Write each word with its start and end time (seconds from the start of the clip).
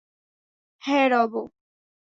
হ্যাঁ, 0.81 1.05
রব। 1.11 1.33